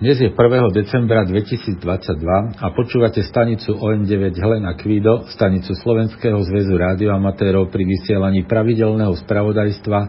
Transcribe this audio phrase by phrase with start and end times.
[0.00, 0.32] Dnes je 1.
[0.72, 1.76] decembra 2022
[2.56, 10.00] a počúvate stanicu OM9 Helena Kvido, stanicu Slovenského zväzu rádioamatérov pri vysielaní pravidelného spravodajstva,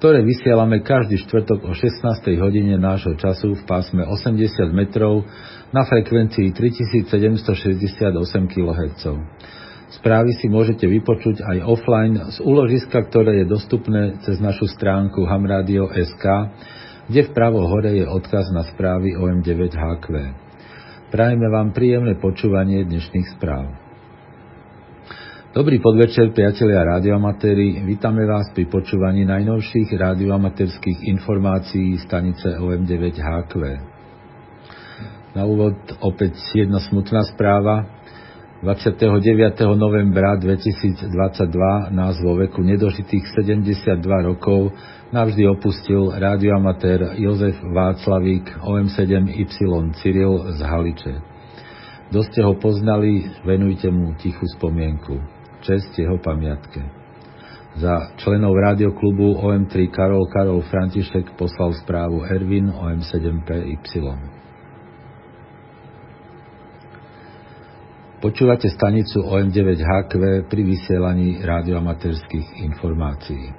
[0.00, 2.08] ktoré vysielame každý štvrtok o 16.
[2.40, 5.28] hodine nášho času v pásme 80 metrov
[5.76, 8.08] na frekvencii 3768
[8.48, 9.02] kHz.
[9.92, 16.24] Správy si môžete vypočuť aj offline z úložiska, ktoré je dostupné cez našu stránku hamradio.sk
[17.08, 20.06] kde vpravo hore je odkaz na správy OM9HQ.
[21.08, 23.72] Prajeme vám príjemné počúvanie dnešných správ.
[25.56, 27.80] Dobrý podvečer, priatelia radioamatéri.
[27.88, 33.52] Vítame vás pri počúvaní najnovších radioamatérských informácií stanice OM9HQ.
[35.32, 37.97] Na úvod opäť jedna smutná správa.
[38.62, 39.78] 29.
[39.78, 44.74] novembra 2022 nás vo veku nedožitých 72 rokov
[45.14, 51.14] navždy opustil rádioamatér Jozef Václavík OM7Y Cyril z Haliče.
[52.10, 55.22] Kto ste ho poznali, venujte mu tichú spomienku.
[55.62, 56.82] Čest jeho pamiatke.
[57.78, 64.37] Za členov rádioklubu OM3 Karol Karol František poslal správu Ervin OM7PY.
[68.18, 73.54] Počúvate stanicu OM9HQ pri vysielaní radioamatérských informácií.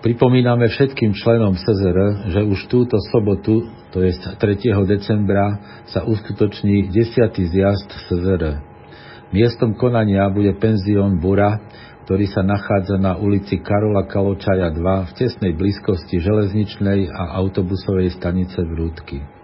[0.00, 4.40] Pripomíname všetkým členom SZR, že už túto sobotu, to je 3.
[4.88, 5.60] decembra,
[5.92, 7.36] sa uskutoční 10.
[7.36, 8.64] zjazd SZR.
[9.28, 11.60] Miestom konania bude penzión Bura,
[12.08, 18.64] ktorý sa nachádza na ulici Karola Kaločaja 2 v tesnej blízkosti železničnej a autobusovej stanice
[18.64, 19.37] Vrútky.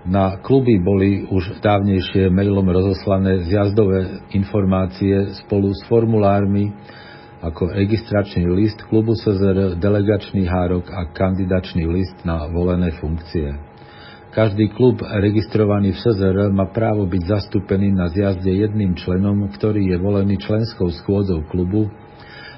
[0.00, 6.72] Na kluby boli už dávnejšie mailom rozoslané zjazdové informácie spolu s formulármi
[7.44, 13.52] ako registračný list klubu SZR, delegačný hárok a kandidačný list na volené funkcie.
[14.32, 19.96] Každý klub registrovaný v SZR má právo byť zastúpený na zjazde jedným členom, ktorý je
[20.00, 21.92] volený členskou schôdzou klubu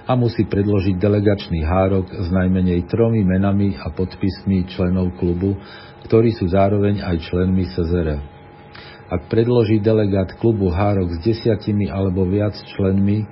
[0.02, 5.54] a musí predložiť delegačný hárok s najmenej tromi menami a podpismi členov klubu,
[6.10, 8.18] ktorí sú zároveň aj členmi SZR.
[9.12, 13.28] Ak predloží delegát klubu hárok s desiatimi alebo viac členmi,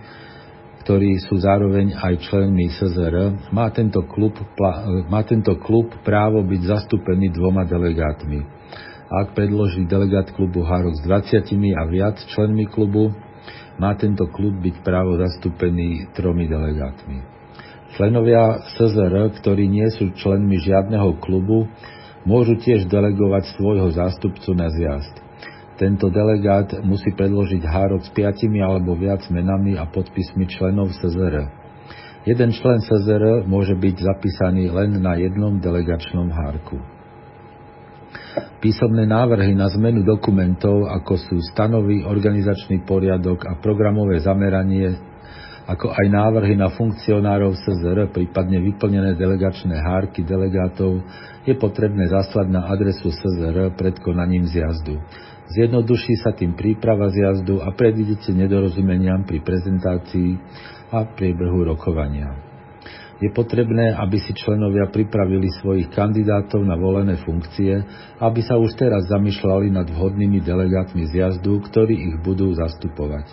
[0.84, 4.36] ktorí sú zároveň aj členmi SZR, má tento klub,
[5.10, 8.46] má tento klub právo byť zastúpený dvoma delegátmi.
[9.10, 11.42] Ak predloží delegát klubu hárok s 20
[11.74, 13.10] a viac členmi klubu,
[13.80, 17.24] má tento klub byť právo zastúpený tromi delegátmi.
[17.96, 21.66] Členovia SZR, ktorí nie sú členmi žiadneho klubu,
[22.22, 25.14] môžu tiež delegovať svojho zástupcu na zjazd.
[25.80, 31.48] Tento delegát musí predložiť hárok s piatimi alebo viac menami a podpismi členov SZR.
[32.28, 36.99] Jeden člen SZR môže byť zapísaný len na jednom delegačnom hárku.
[38.60, 44.94] Písomné návrhy na zmenu dokumentov, ako sú stanovy, organizačný poriadok a programové zameranie,
[45.64, 51.00] ako aj návrhy na funkcionárov SZR, prípadne vyplnené delegačné hárky delegátov,
[51.48, 55.00] je potrebné zaslať na adresu SZR pred konaním zjazdu.
[55.50, 60.30] Zjednoduší sa tým príprava zjazdu a predídete nedorozumeniam pri prezentácii
[60.94, 62.49] a priebehu rokovania
[63.20, 67.84] je potrebné, aby si členovia pripravili svojich kandidátov na volené funkcie,
[68.16, 73.28] aby sa už teraz zamýšľali nad vhodnými delegátmi zjazdu, ktorí ich budú zastupovať.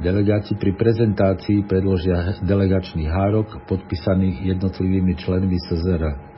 [0.00, 6.30] Delegáti pri prezentácii predložia delegačný hárok podpísaný jednotlivými členmi SZR.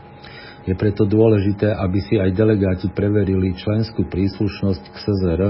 [0.67, 5.43] Je preto dôležité, aby si aj delegáti preverili členskú príslušnosť k SZR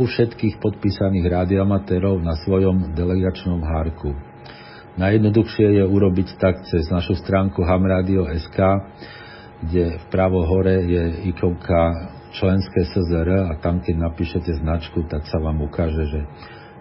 [0.00, 4.16] u všetkých podpísaných rádioamatérov na svojom delegačnom hárku.
[4.98, 8.58] Najjednoduchšie je urobiť tak cez našu stránku hamradio.sk,
[9.62, 15.62] kde vpravo hore je ikonka členské SZR a tam, keď napíšete značku, tak sa vám
[15.62, 16.20] ukáže, že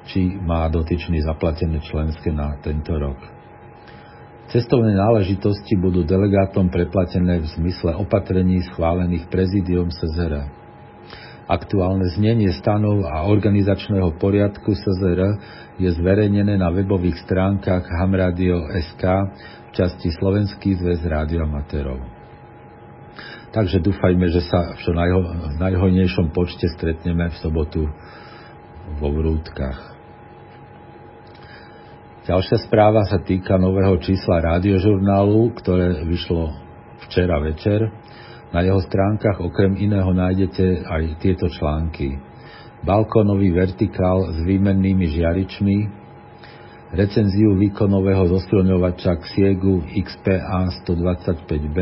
[0.10, 3.22] či má dotyčný zaplatené členské na tento rok.
[4.50, 10.50] Cestovné náležitosti budú delegátom preplatené v zmysle opatrení schválených prezidium SZR.
[11.46, 15.22] Aktuálne znenie stanov a organizačného poriadku SZR
[15.78, 19.04] je zverejnené na webových stránkach hamradio.sk
[19.68, 22.02] v časti Slovenský zväz rádioamatérov.
[23.54, 25.22] Takže dúfajme, že sa v čo najho,
[25.62, 27.88] najhojnejšom počte stretneme v sobotu
[28.98, 29.98] vo Vrútkach.
[32.28, 36.52] Ďalšia správa sa týka nového čísla rádiožurnálu, ktoré vyšlo
[37.08, 37.88] včera večer
[38.52, 42.20] na jeho stránkach okrem iného nájdete aj tieto články.
[42.86, 45.78] Balkónový vertikál s výmennými žiaričmi,
[46.94, 51.78] recenziu výkonového zosilňovača Xiegu XPA 125B,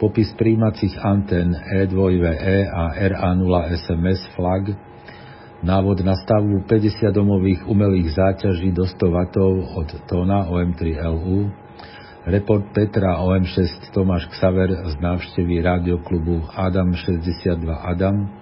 [0.00, 4.74] popis príjmacích antén E2VE e a RA0 SMS flag,
[5.62, 9.16] návod na stavbu 50 domových umelých záťaží do 100 W
[9.78, 11.52] od tóna OM3LU,
[12.26, 18.41] report Petra OM6 Tomáš Ksaver z návštevy rádioklubu Adam 62 Adam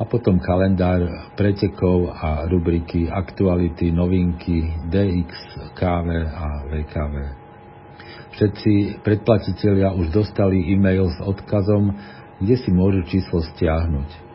[0.00, 1.04] a potom kalendár
[1.36, 5.28] pretekov a rubriky aktuality, novinky, DX,
[5.76, 7.14] KV a VKV.
[8.32, 11.92] Všetci predplatitelia už dostali e-mail s odkazom,
[12.40, 14.32] kde si môžu číslo stiahnuť.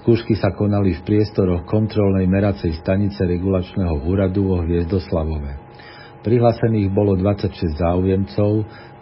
[0.00, 5.66] Skúšky sa konali v priestoroch kontrolnej meracej stanice regulačného úradu vo Hviezdoslavove.
[6.26, 8.50] Prihlásených bolo 26 záujemcov,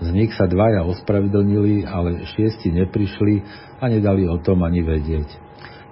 [0.04, 3.34] z nich sa dvaja ospravedlnili, ale šiesti neprišli
[3.80, 5.40] a nedali o tom ani vedieť.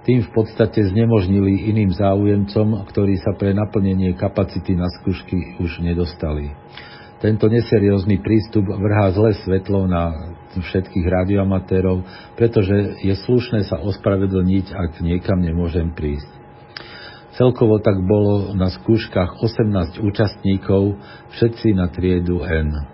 [0.03, 6.51] Tým v podstate znemožnili iným záujemcom, ktorí sa pre naplnenie kapacity na skúšky už nedostali.
[7.23, 12.03] Tento neseriózny prístup vrhá zlé svetlo na všetkých radioamatérov,
[12.35, 16.27] pretože je slušné sa ospravedlniť, ak niekam nemôžem prísť.
[17.39, 20.99] Celkovo tak bolo na skúškach 18 účastníkov,
[21.31, 22.91] všetci na triedu N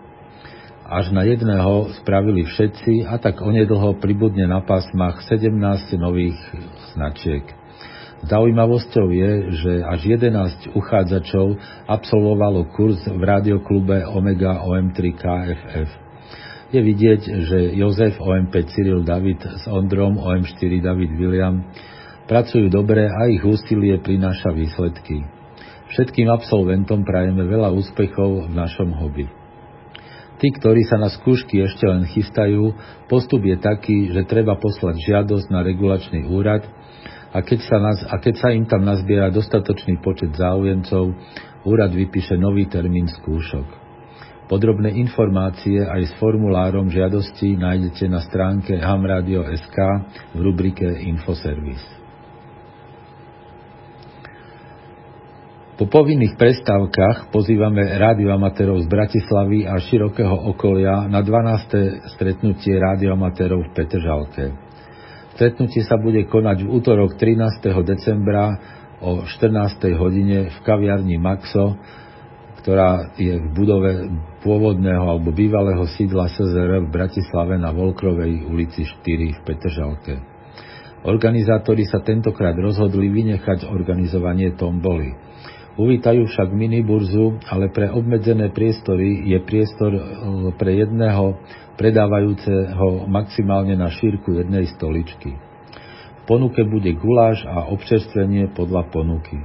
[0.90, 5.54] až na jedného spravili všetci a tak onedlho pribudne na pásmach 17
[6.02, 6.34] nových
[6.98, 7.59] značiek.
[8.20, 9.32] Zaujímavosťou je,
[9.64, 11.56] že až 11 uchádzačov
[11.88, 15.90] absolvovalo kurz v radioklube Omega OM3 KFF.
[16.70, 21.64] Je vidieť, že Jozef OM5 Cyril David s Ondrom OM4 David William
[22.28, 25.24] pracujú dobre a ich úsilie prináša výsledky.
[25.90, 29.26] Všetkým absolventom prajeme veľa úspechov v našom hobby.
[30.40, 32.72] Tí, ktorí sa na skúšky ešte len chystajú,
[33.10, 36.64] postup je taký, že treba poslať žiadosť na regulačný úrad
[37.30, 41.14] a keď sa, nás, a keď sa im tam nazbiera dostatočný počet záujemcov,
[41.66, 43.90] úrad vypíše nový termín skúšok.
[44.50, 49.78] Podrobné informácie aj s formulárom žiadosti nájdete na stránke hamradio.sk
[50.34, 52.00] v rubrike Infoservice.
[55.78, 62.10] Po povinných prestávkach pozývame rádioamatérov z Bratislavy a širokého okolia na 12.
[62.20, 64.69] stretnutie rádioamatérov v Petržalke.
[65.40, 67.64] Stretnutie sa bude konať v útorok 13.
[67.88, 68.60] decembra
[69.00, 69.88] o 14.
[69.96, 71.80] hodine v kaviarni Maxo,
[72.60, 74.12] ktorá je v budove
[74.44, 80.20] pôvodného alebo bývalého sídla SZR v Bratislave na Volkrovej ulici 4 v Petržalke.
[81.08, 85.16] Organizátori sa tentokrát rozhodli vynechať organizovanie tomboly.
[85.80, 90.02] Uvítajú však miniburzu, ale pre obmedzené priestory je priestor e,
[90.60, 91.40] pre jedného
[91.80, 95.40] predávajúceho maximálne na šírku jednej stoličky.
[96.20, 99.40] V ponuke bude guláš a občerstvenie podľa ponuky.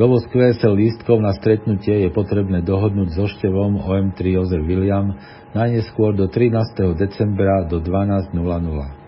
[0.00, 5.12] Dovoz QSL lístkov na stretnutie je potrebné dohodnúť so števom OM3 Jozef William
[5.52, 6.96] najneskôr do 13.
[6.96, 8.98] decembra do 12.00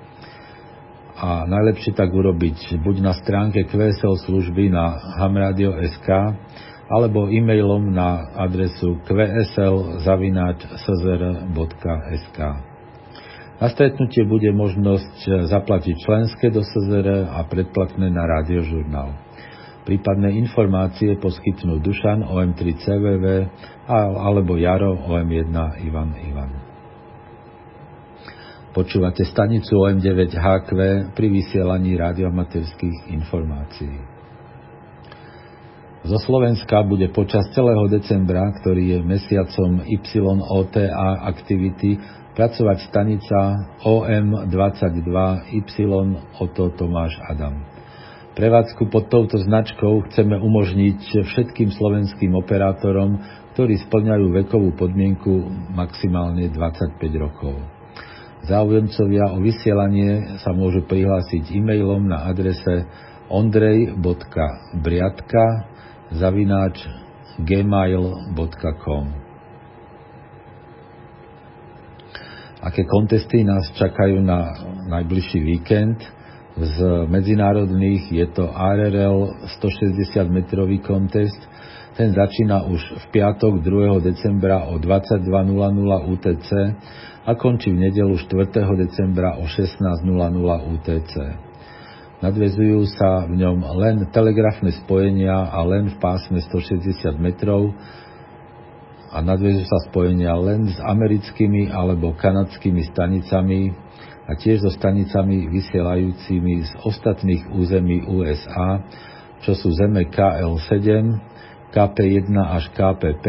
[1.21, 6.09] a najlepšie tak urobiť buď na stránke QSL služby na hamradio.sk
[6.91, 9.99] alebo e-mailom na adresu qsl.szr.sk.
[13.61, 19.15] Na stretnutie bude možnosť zaplatiť členské do SZR a predplatné na rádiožurnál.
[19.87, 23.25] Prípadné informácie poskytnú Dušan OM3 CVV
[23.87, 25.55] alebo Jaro OM1
[25.87, 26.53] Ivan Ivan.
[28.71, 30.71] Počúvate stanicu OM9HQ
[31.11, 34.20] pri vysielaní radioamaterských informácií.
[36.01, 42.01] Zo Slovenska bude počas celého decembra, ktorý je mesiacom YOTA aktivity,
[42.33, 45.13] pracovať stanica OM22
[45.61, 45.69] Y
[46.41, 47.61] Oto Tomáš Adam.
[48.33, 53.21] Prevádzku pod touto značkou chceme umožniť všetkým slovenským operátorom,
[53.53, 57.61] ktorí splňajú vekovú podmienku maximálne 25 rokov.
[58.49, 62.89] Záujemcovia o vysielanie sa môžu prihlásiť e-mailom na adrese
[63.29, 65.70] ondrej.briatka
[66.11, 66.87] zavináč
[67.39, 69.07] gmail.com
[72.61, 74.53] Aké kontesty nás čakajú na
[74.85, 75.97] najbližší víkend?
[76.61, 81.41] Z medzinárodných je to ARL 160 metrový kontest,
[81.97, 84.05] ten začína už v piatok 2.
[84.05, 86.51] decembra o 22.00 UTC
[87.25, 88.53] a končí v nedelu 4.
[88.77, 91.15] decembra o 16.00 UTC.
[92.21, 97.73] Nadvezujú sa v ňom len telegrafné spojenia a len v pásme 160 metrov
[99.09, 103.73] a nadvezujú sa spojenia len s americkými alebo kanadskými stanicami
[104.29, 108.85] a tiež so stanicami vysielajúcimi z ostatných území USA,
[109.41, 110.85] čo sú zeme KL7,
[111.73, 113.27] KP1 až KP5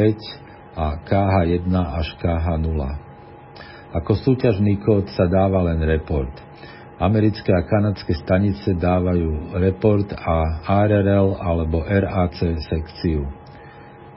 [0.76, 2.82] a KH1 až KH0.
[4.04, 6.51] Ako súťažný kód sa dáva len report.
[7.02, 13.26] Americké a kanadské stanice dávajú report a RRL alebo RAC sekciu.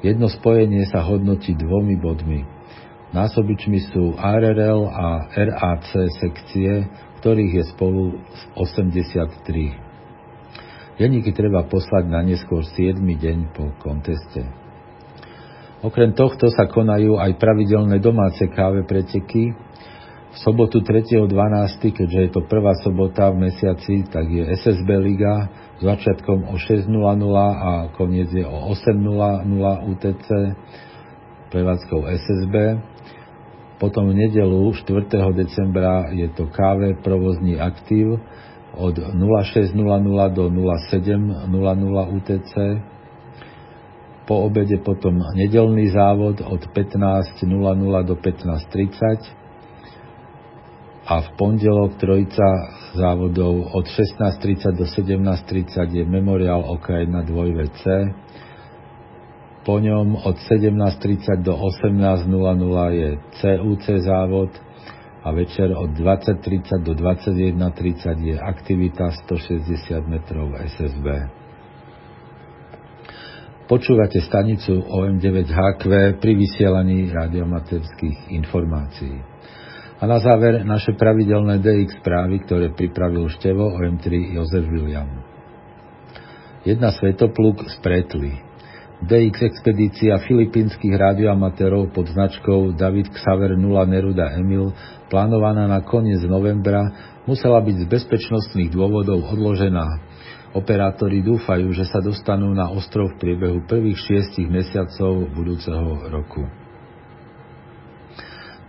[0.04, 2.44] Jedno spojenie sa hodnotí dvomi bodmi.
[3.16, 6.84] Násobičmi sú RRL a RAC sekcie,
[7.24, 8.20] ktorých je spolu
[8.52, 11.00] 83.
[11.00, 13.00] Denníky treba poslať na neskôr 7.
[13.00, 14.44] deň po konteste.
[15.80, 19.56] Okrem tohto sa konajú aj pravidelné domáce káve preteky,
[20.34, 21.30] v sobotu 3.12.,
[21.94, 25.46] keďže je to prvá sobota v mesiaci, tak je SSB Liga
[25.78, 26.90] s začiatkom o 6.00
[27.38, 29.46] a koniec je o 8.00
[29.94, 30.28] UTC
[31.54, 32.54] prevádzkou SSB.
[33.78, 35.06] Potom v nedelu 4.
[35.38, 38.18] decembra je to káve provozní aktív
[38.74, 39.70] od 06.00
[40.34, 41.46] do 07.00
[42.10, 42.52] UTC.
[44.26, 47.46] Po obede potom nedelný závod od 15.00
[48.02, 49.43] do 15.30
[51.04, 52.48] a v pondelok trojica
[52.96, 57.84] závodov od 16.30 do 17.30 je Memorial Okrajina 2VC,
[59.64, 62.24] po ňom od 17.30 do 18.00
[62.92, 64.52] je CUC závod
[65.24, 71.06] a večer od 20.30 do 21.30 je aktivita 160 metrov SSB.
[73.64, 75.84] Počúvate stanicu OM9HQ
[76.20, 79.33] pri vysielaní radiomaterských informácií.
[80.04, 85.08] A na záver naše pravidelné DX správy, ktoré pripravil števo OM3 Jozef William.
[86.60, 88.36] Jedna svetopluk z Pretly.
[89.00, 94.76] DX expedícia filipínskych radioamatérov pod značkou David Xaver 0 Neruda Emil,
[95.08, 96.84] plánovaná na koniec novembra,
[97.24, 99.88] musela byť z bezpečnostných dôvodov odložená.
[100.52, 106.63] Operátori dúfajú, že sa dostanú na ostrov v priebehu prvých šiestich mesiacov budúceho roku.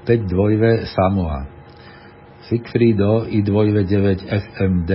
[0.05, 1.49] 5 dvojve Samoa.
[2.45, 4.91] Sigfrido i dvojve 9 FMD,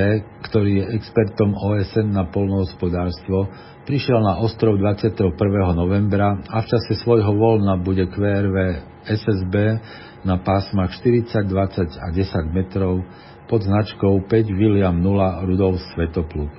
[0.46, 3.50] ktorý je expertom OSN na polnohospodárstvo,
[3.90, 5.34] prišiel na ostrov 21.
[5.74, 8.56] novembra a v čase svojho voľna bude QRV
[9.02, 9.54] SSB
[10.22, 13.02] na pásmach 40, 20 a 10 metrov
[13.50, 16.54] pod značkou 5 William 0 Rudolf Svetopluk.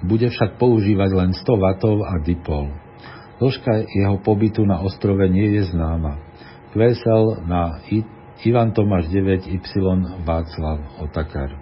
[0.00, 1.64] Bude však používať len 100 W
[2.08, 2.72] a dipol.
[3.36, 6.31] Dĺžka jeho pobytu na ostrove nie je známa.
[6.72, 7.84] Kvesel na
[8.44, 11.52] Ivan Tomáš 9Y Václav Otakar.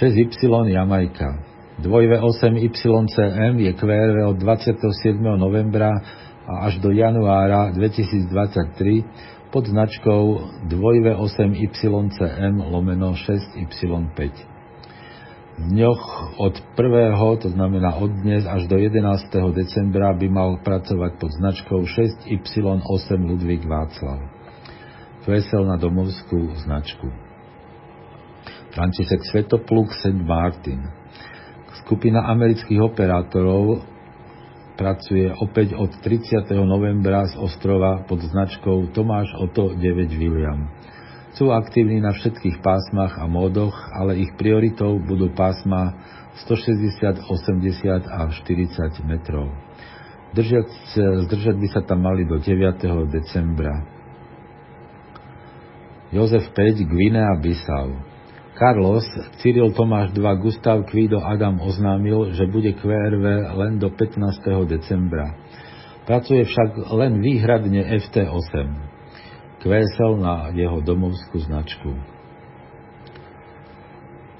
[0.00, 1.38] 6Y Jamajka.
[1.78, 5.20] Dvojve 8YCM je QRV od 27.
[5.36, 5.92] novembra
[6.48, 10.40] a až do januára 2023 pod značkou
[10.72, 14.55] dvojve 8YCM lomeno 6Y5 v
[15.56, 17.40] dňoch od 1.
[17.40, 19.00] to znamená od dnes až do 11.
[19.56, 24.20] decembra by mal pracovať pod značkou 6Y8 Ludvík Václav.
[25.24, 27.08] Kvesel na domovskú značku.
[28.76, 30.20] František Svetopluk St.
[30.20, 30.84] Martin.
[31.82, 33.80] Skupina amerických operátorov
[34.76, 36.52] pracuje opäť od 30.
[36.68, 39.80] novembra z ostrova pod značkou Tomáš Oto 9
[40.20, 40.68] William.
[41.36, 45.92] Sú aktívni na všetkých pásmach a módoch, ale ich prioritou budú pásma
[46.48, 49.52] 160, 80 a 40 metrov.
[50.32, 50.96] Držiať,
[51.28, 52.80] zdržať by sa tam mali do 9.
[53.12, 53.84] decembra.
[56.08, 58.00] Jozef 5, Gvinea Bissau.
[58.56, 59.04] Carlos,
[59.44, 64.40] Cyril Tomáš 2, Gustav Kvido Adam oznámil, že bude QRV len do 15.
[64.64, 65.36] decembra.
[66.08, 68.95] Pracuje však len výhradne FT8
[69.66, 71.90] kvésel na jeho domovskú značku.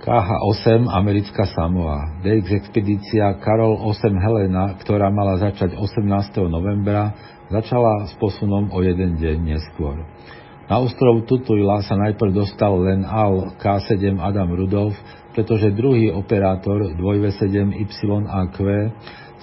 [0.06, 6.47] KH-8 Americká Samoa, DX expedícia Karol 8 Helena, ktorá mala začať 18.
[6.47, 7.11] novembra,
[7.50, 9.99] začala s posunom o jeden deň neskôr.
[10.71, 14.95] Na ostrov Tutuila sa najprv dostal len AL K7 Adam Rudolf,
[15.35, 18.56] pretože druhý operátor 2V7YAQ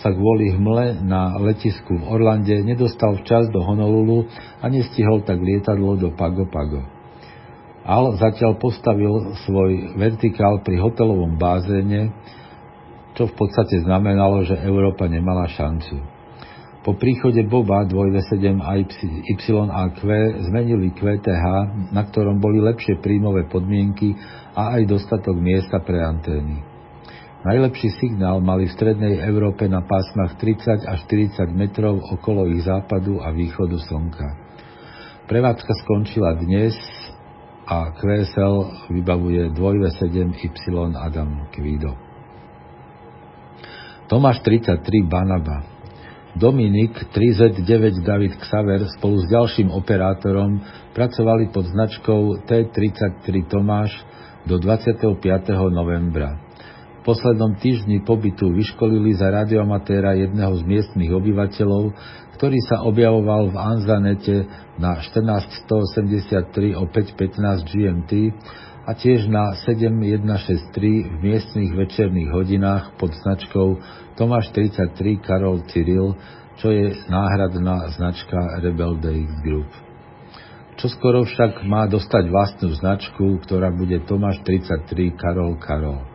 [0.01, 4.25] sa kvôli hmle na letisku v Orlande nedostal včas do Honolulu
[4.61, 6.81] a nestihol tak lietadlo do Pago Pago.
[7.83, 12.15] Al zatiaľ postavil svoj vertikál pri hotelovom bázene,
[13.13, 15.99] čo v podstate znamenalo, že Európa nemala šancu.
[16.83, 19.99] Po príchode Boba 2V7 a YAQ
[20.51, 21.45] zmenili QTH,
[21.95, 24.11] na ktorom boli lepšie príjmové podmienky
[24.51, 26.72] a aj dostatok miesta pre antény.
[27.43, 33.19] Najlepší signál mali v strednej Európe na pásmach 30 až 40 metrov okolo ich západu
[33.19, 34.27] a východu slnka.
[35.27, 36.71] Prevádzka skončila dnes
[37.67, 41.99] a QSL vybavuje 2V7Y Adam Kvido.
[44.07, 45.73] Tomáš 33 Banaba
[46.33, 50.63] Dominik 3Z9 David Xaver spolu s ďalším operátorom
[50.97, 53.93] pracovali pod značkou T33 Tomáš
[54.49, 55.23] do 25.
[55.71, 56.42] novembra.
[57.03, 61.91] Poslednom týždni pobytu vyškolili za radioamatéra jedného z miestnych obyvateľov,
[62.39, 64.47] ktorý sa objavoval v Anzanete
[64.79, 68.11] na 14183 o 515 GMT
[68.87, 73.83] a tiež na 7163 v miestnych večerných hodinách pod značkou
[74.15, 76.15] Tomáš 33 Karol Cyril,
[76.55, 79.67] čo je náhradná značka Rebel DX Group.
[80.79, 86.12] Čo skoro však má dostať vlastnú značku, ktorá bude Tomáš 33 Karol Karol.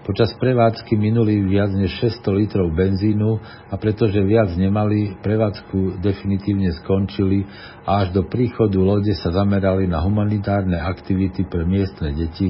[0.00, 1.92] Počas prevádzky minuli viac než
[2.24, 3.36] 600 litrov benzínu
[3.68, 7.44] a pretože viac nemali, prevádzku definitívne skončili
[7.84, 12.48] a až do príchodu lode sa zamerali na humanitárne aktivity pre miestne deti,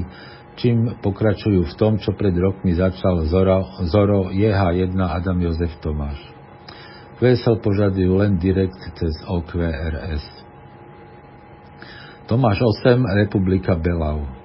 [0.55, 6.23] čím pokračujú v tom, čo pred rokmi začal Zoro, Zoro JH1 Adam Jozef Tomáš.
[7.19, 10.25] QSL požadujú len direkt cez OQRS.
[12.31, 12.95] Tomáš 8,
[13.27, 14.40] Republika Belau.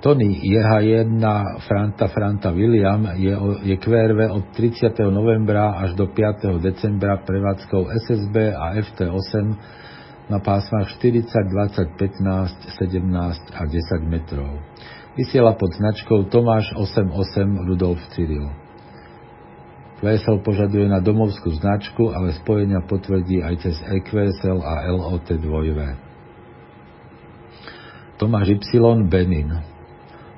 [0.00, 1.20] Tony JH1
[1.68, 3.36] Franta Franta William je,
[3.68, 4.96] je QRV od 30.
[5.12, 6.56] novembra až do 5.
[6.56, 9.44] decembra prevádzkou SSB a FT8
[10.32, 14.64] na pásmach 40, 20, 15, 17 a 10 metrov.
[15.20, 18.48] Vysiela pod značkou Tomáš 88 Rudolf Cyril.
[20.00, 25.44] QSL požaduje na domovskú značku, ale spojenia potvrdí aj cez EQSL a LOT 2
[28.16, 29.79] Tomáš Y Benin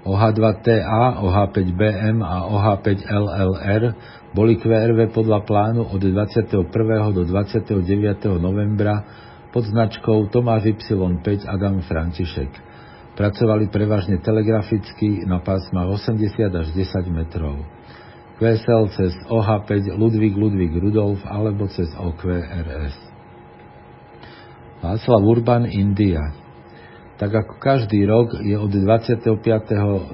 [0.03, 3.83] OH2TA, OH5BM a OH5LLR
[4.35, 6.67] boli QRV podľa plánu od 21.
[7.15, 8.43] do 29.
[8.43, 9.07] novembra
[9.55, 12.51] pod značkou Tomáš Y5 Adam František.
[13.15, 17.63] Pracovali prevažne telegraficky na pásmach 80 až 10 metrov.
[18.43, 22.97] QSL cez OH5 Ludvík Ludvík Rudolf alebo cez OQRS.
[24.83, 26.42] Václav Urban, India
[27.23, 29.31] tak ako každý rok je od 25.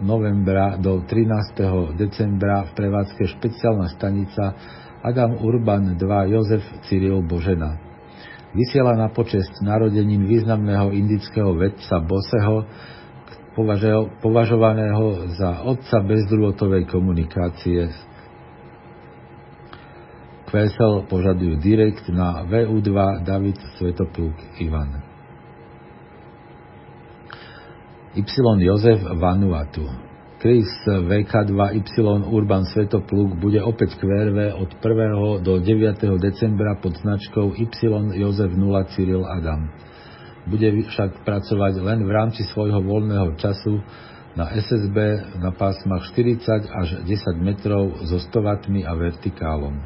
[0.04, 1.96] novembra do 13.
[1.96, 4.52] decembra v prevádzke špeciálna stanica
[5.00, 6.04] Adam Urban 2
[6.36, 7.80] Jozef Cyril Božena.
[8.52, 12.68] Vysiela na počest narodením významného indického vedca Boseho,
[14.20, 17.88] považovaného za otca bezdrôtovej komunikácie.
[20.44, 25.07] QSL požadujú direkt na VU2 David Svetopluk Ivan.
[28.16, 28.24] Y
[28.64, 29.84] Jozef Vanuatu.
[30.40, 35.44] Chris VK2Y Urban Svetopluk bude opäť QRV od 1.
[35.44, 36.16] do 9.
[36.16, 37.68] decembra pod značkou Y
[38.16, 39.68] Jozef 0 Cyril Adam.
[40.48, 43.84] Bude však pracovať len v rámci svojho voľného času
[44.32, 44.96] na SSB
[45.44, 47.12] na pásmach 40 až 10
[47.44, 49.76] metrov so 100 W a vertikálom.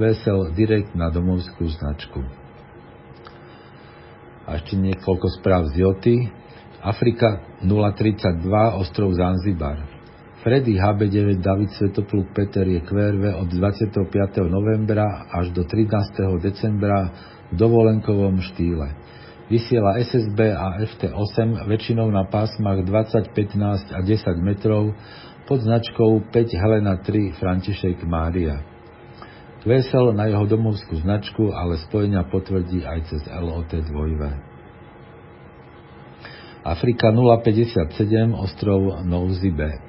[0.00, 2.24] Vesel direkt na domovskú značku.
[4.48, 6.16] A ešte niekoľko správ z Joty.
[6.84, 8.44] Afrika 032
[8.76, 9.80] ostrov Zanzibar.
[10.44, 14.04] Freddy HB9 David Svetopluk Peter je QRV od 25.
[14.52, 16.44] novembra až do 13.
[16.44, 17.08] decembra
[17.48, 18.92] v dovolenkovom štýle.
[19.48, 24.92] Vysiela SSB a FT8 väčšinou na pásmach 20, 15 a 10 metrov
[25.48, 28.60] pod značkou 5 Helena 3 František Mária.
[29.64, 34.53] Vesel na jeho domovskú značku, ale spojenia potvrdí aj cez LOT 2.
[36.64, 39.84] Afrika 057, ostrov Nouzibe.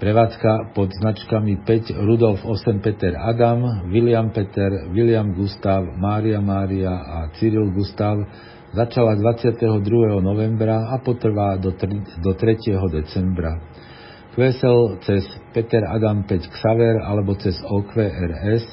[0.00, 7.28] Prevádzka pod značkami 5 Rudolf 8 Peter Adam, William Peter, William Gustav, Mária Mária a
[7.36, 8.16] Cyril Gustav
[8.72, 10.24] začala 22.
[10.24, 12.72] novembra a potrvá do, 3, do 3.
[12.88, 13.60] decembra.
[14.32, 18.64] QSL cez Peter Adam 5 Xaver alebo cez OQRS,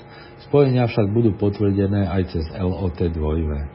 [0.47, 3.74] spojenia však budú potvrdené aj cez LOT 2.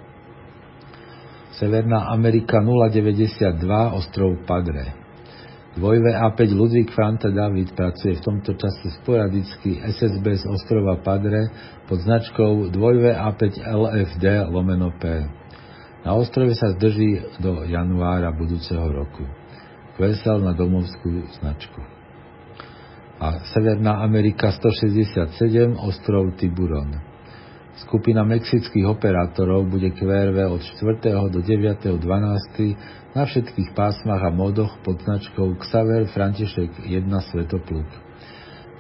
[1.61, 4.97] Severná Amerika 092, ostrov Padre.
[5.77, 11.53] Dvojve A5 Ludvík Franta David pracuje v tomto čase sporadicky SSB z ostrova Padre
[11.85, 15.05] pod značkou dvojve A5 LFD lomeno P.
[16.01, 19.29] Na ostrove sa zdrží do januára budúceho roku.
[20.01, 21.85] Kvesel na domovskú značku.
[23.21, 27.10] A Severná Amerika 167, ostrov Tiburon.
[27.79, 31.31] Skupina mexických operátorov bude QRV od 4.
[31.31, 32.03] do 9.
[32.03, 33.15] 12.
[33.15, 37.87] na všetkých pásmach a modoch pod značkou Xaver František 1 Svetopluk.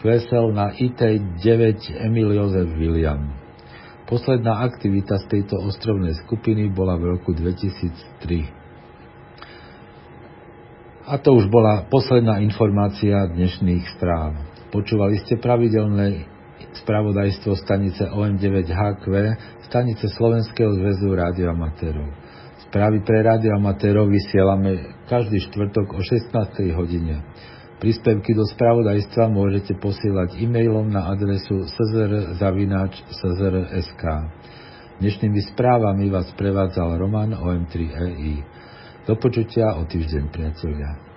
[0.02, 3.30] QSL na IT 9 Emil Jozef William.
[4.10, 8.58] Posledná aktivita z tejto ostrovnej skupiny bola v roku 2003.
[11.06, 14.34] A to už bola posledná informácia dnešných správ.
[14.74, 16.39] Počúvali ste pravidelné
[16.78, 19.04] spravodajstvo stanice OM9HQ,
[19.66, 22.06] stanice Slovenského zväzu rádioamatérov.
[22.70, 26.70] Správy pre rádioamatérov vysielame každý štvrtok o 16.
[26.78, 27.26] hodine.
[27.80, 34.04] Príspevky do spravodajstva môžete posielať e-mailom na adresu szr.sk.
[35.00, 38.44] Dnešnými správami vás prevádzal Roman OM3EI.
[39.08, 41.09] Do počutia o týždeň, priatelia.